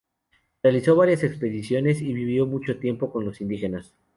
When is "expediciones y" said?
1.23-2.11